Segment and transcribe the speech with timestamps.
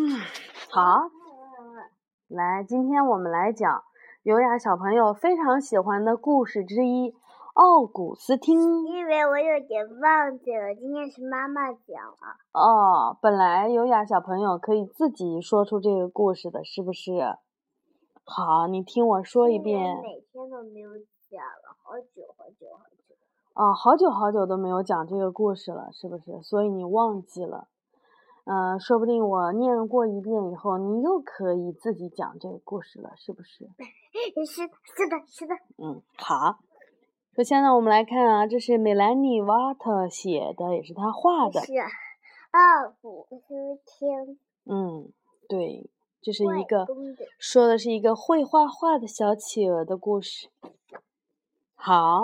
[0.00, 0.16] 嗯，
[0.72, 1.10] 好，
[2.28, 3.84] 来，今天我们来讲
[4.22, 7.10] 优雅小朋友非常喜欢的故事之一
[7.52, 8.58] 《奥古斯汀》。
[8.86, 12.40] 因为我有点忘记了，今天是妈妈讲啊。
[12.54, 17.36] 哦，本来优雅小朋友可以自己说出这个故事的，是不是？
[18.24, 20.00] 好，你听我说一遍。
[20.00, 20.92] 每天都没有
[21.28, 23.14] 讲了，好久好久好久。
[23.52, 26.40] 哦，好久好久都没有讲这个故事了，是不是？
[26.42, 27.68] 所以你忘记了。
[28.44, 33.68] 嗯，说不定我念过一遍以后，你又可以自己讲这个故事了，是不是？
[34.46, 35.54] 是是的，是的。
[35.78, 36.58] 嗯，好。
[37.36, 41.60] 首先呢，我们来看啊，这是美兰妮·瓦特写的，也是他画的。
[41.60, 41.72] 是
[42.50, 44.38] 奥古斯汀。
[44.66, 45.12] 嗯，
[45.48, 45.88] 对，
[46.20, 46.88] 这是一个
[47.38, 50.48] 说的是一个会画画的小企鹅的故事。
[51.76, 52.22] 好，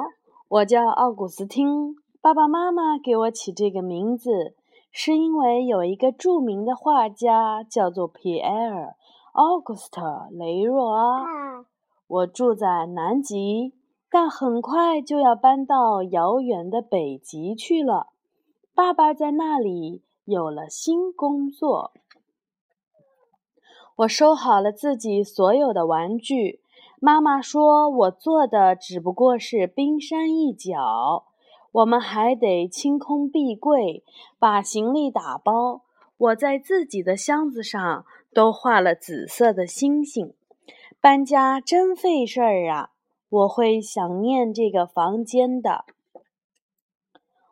[0.49, 4.56] 我叫奥古斯汀，爸爸妈妈给我起这个名字。
[4.99, 8.87] 是因为有一个著名的画家叫做皮埃尔·
[9.33, 10.01] 奥古斯特·
[10.31, 11.67] 雷若阿。
[12.07, 13.75] 我住在南极，
[14.11, 18.07] 但很快就要搬到遥远的北极去了。
[18.75, 21.93] 爸爸在那里有了新工作。
[23.97, 26.63] 我收好了自己所有的玩具。
[26.99, 31.26] 妈妈说我做的只不过是冰山一角。
[31.77, 34.03] 我们还得清空壁柜，
[34.39, 35.83] 把行李打包。
[36.17, 40.33] 我在自己的箱子上都画了紫色的星星。
[41.03, 42.93] 搬家真费事儿啊！
[43.29, 45.85] 我会想念这个房间的。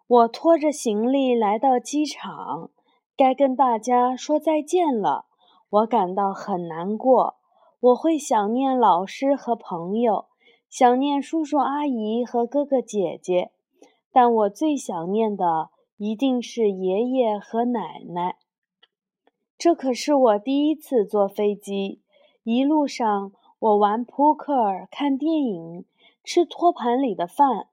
[0.07, 2.71] 我拖着行李来到机场，
[3.15, 5.27] 该跟大家说再见了。
[5.69, 7.35] 我感到很难过。
[7.79, 10.29] 我会想念老师和朋友，
[10.71, 13.51] 想念叔叔阿姨和哥哥姐姐。
[14.15, 18.37] 但我最想念的一定是爷爷和奶奶。
[19.59, 22.01] 这可是我第一次坐飞机，
[22.45, 25.85] 一路上我玩扑克、看电影、
[26.23, 27.67] 吃托盘里的饭。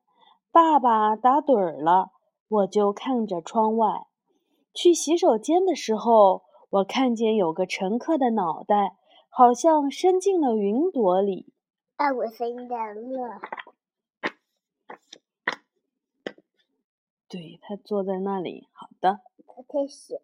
[0.52, 2.10] 爸爸打盹儿了，
[2.48, 4.08] 我就看着窗外。
[4.73, 8.95] 去洗手间的时候，我看见有个乘客的脑袋
[9.30, 11.54] 好像伸进了云朵里。
[11.98, 12.76] 啊，我真的
[17.31, 19.21] 对他坐在那里，好的。
[19.47, 20.21] 他太小了，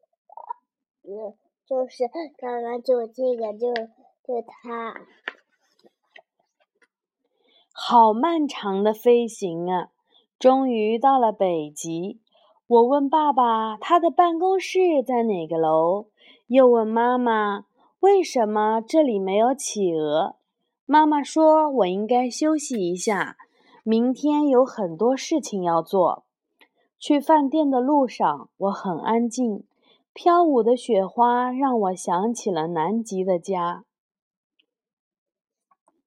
[1.04, 1.34] 嗯，
[1.66, 2.04] 就是
[2.38, 4.94] 刚刚就这个，就就他。
[7.72, 9.88] 好漫长的飞行啊！
[10.38, 12.20] 终于到了北极。
[12.68, 16.08] 我问爸爸，他的办公室在哪个楼？
[16.48, 17.68] 又问妈妈，
[18.02, 20.36] 为什么这里没有企鹅？
[20.86, 23.38] 妈妈说我应该休息一下，
[23.84, 26.27] 明天有很多事情要做。
[27.00, 29.64] 去饭店的路上，我很安静。
[30.14, 33.84] 飘舞的雪花让我想起了南极的家。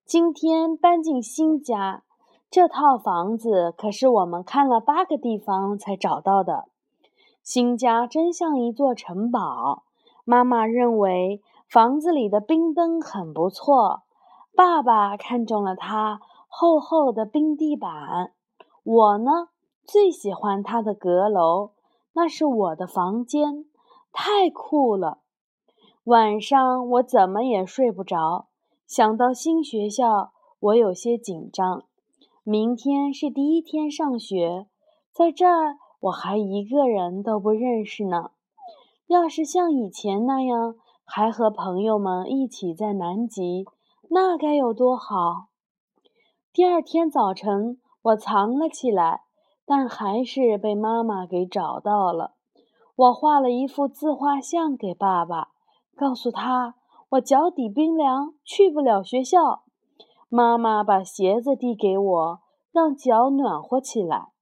[0.05, 2.03] 今天搬进新家，
[2.51, 6.65] 这套房子可是我们看了八个地方才找到的。
[7.45, 9.85] 新家真像一座城堡。
[10.25, 14.03] 妈妈认为房子里的冰灯很不错，
[14.57, 18.33] 爸爸看中了它厚厚的冰地板。
[18.83, 19.50] 我呢？
[19.91, 21.73] 最喜欢他的阁楼，
[22.13, 23.65] 那是我的房间，
[24.13, 25.19] 太酷了。
[26.05, 28.47] 晚上我怎么也睡不着，
[28.87, 30.31] 想到新学校，
[30.61, 31.83] 我有些紧张。
[32.45, 34.69] 明天是第一天上学，
[35.11, 38.31] 在这儿我还一个人都不认识呢。
[39.09, 43.67] 要是像以前那样，还和朋友们一起在南极，
[44.09, 45.49] 那该有多好！
[46.53, 49.25] 第二天早晨，我藏了起来。
[49.71, 52.33] 但还是被妈妈给找到了。
[52.97, 55.51] 我画了一幅自画像给爸爸，
[55.95, 56.75] 告诉他
[57.11, 59.63] 我脚底冰凉，去不了学校。
[60.29, 62.41] 妈妈把鞋子递给我，
[62.73, 64.33] 让脚暖和起来。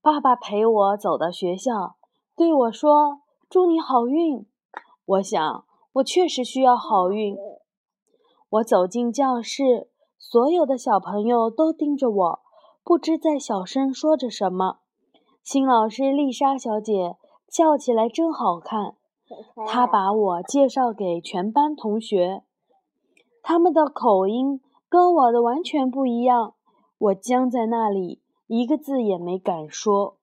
[0.00, 1.96] 爸爸陪我走到学校，
[2.36, 4.46] 对我说：“祝你好运。”
[5.06, 7.36] 我想，我确实需要好运。
[8.48, 12.40] 我走进教室，所有的小朋友都盯着我。
[12.88, 14.78] 不知在小声说着什么。
[15.42, 18.96] 新老师丽莎小姐笑起来真好看。
[19.66, 22.44] 她把我介绍给全班同学，
[23.42, 26.54] 他们的口音跟我的完全不一样。
[26.96, 30.16] 我僵在那里，一个字也没敢说。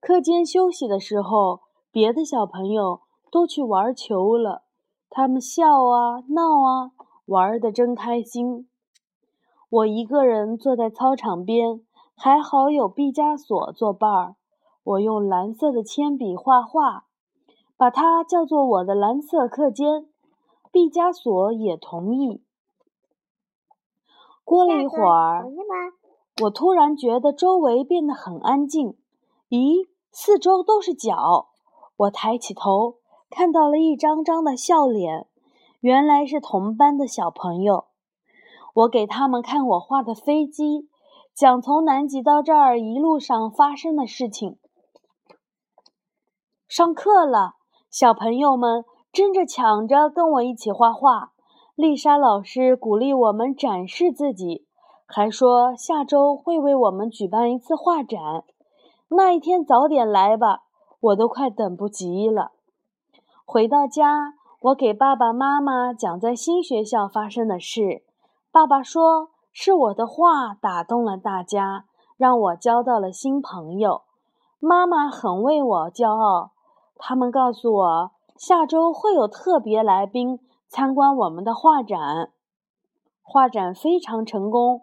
[0.00, 3.00] 课间休息的时候，别的小朋友
[3.32, 4.64] 都去玩球了，
[5.08, 6.92] 他们笑啊闹啊，
[7.24, 8.68] 玩的真开心。
[9.74, 11.80] 我一个人坐在操场边，
[12.14, 14.36] 还好有毕加索作伴儿。
[14.84, 17.06] 我用蓝色的铅笔画画，
[17.76, 20.06] 把它叫做我的蓝色课间。
[20.70, 22.44] 毕加索也同意。
[24.44, 25.44] 过了一会儿，
[26.42, 28.96] 我突然觉得周围变得很安静。
[29.48, 31.48] 咦，四周都是脚！
[31.96, 32.98] 我抬起头，
[33.28, 35.26] 看到了一张张的笑脸，
[35.80, 37.86] 原来是同班的小朋友。
[38.74, 40.88] 我给他们看我画的飞机，
[41.34, 44.58] 讲从南极到这儿一路上发生的事情。
[46.68, 47.54] 上课了，
[47.90, 48.84] 小朋友们。
[49.14, 51.30] 争着抢着跟我一起画画，
[51.76, 54.66] 丽莎老师鼓励我们展示自己，
[55.06, 58.42] 还说下周会为我们举办一次画展。
[59.06, 60.64] 那一天早点来吧，
[60.98, 62.50] 我都快等不及了。
[63.44, 68.02] 回到家，我给爸爸妈妈讲在新学校发生的事。
[68.54, 71.86] 爸爸说是我的画打动了大家，
[72.16, 74.02] 让我交到了新朋友。
[74.60, 76.52] 妈妈很为我骄傲，
[76.96, 78.12] 他们告诉我。
[78.36, 82.30] 下周会有特别来宾参观我们的画展，
[83.24, 84.82] 画展非常成功。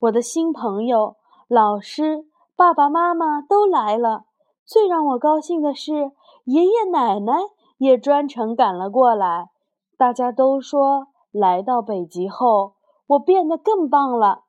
[0.00, 1.14] 我的新朋友、
[1.46, 2.24] 老师、
[2.56, 4.24] 爸爸妈妈都来了。
[4.64, 6.10] 最让我高兴的是，
[6.46, 7.34] 爷爷奶奶
[7.78, 9.50] 也专程赶了过来。
[9.96, 12.72] 大家都说，来到北极后，
[13.06, 14.44] 我变得更棒了。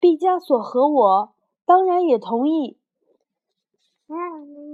[0.00, 1.34] 毕加索和我
[1.64, 2.78] 当然也同意。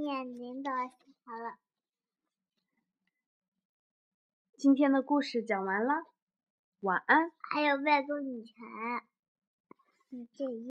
[0.05, 1.59] 眼睛都好了。
[4.56, 6.05] 今天的故事讲完了，
[6.81, 7.33] 晚安。
[7.41, 8.55] 还有外公女权，
[10.11, 10.62] 嗯，这一。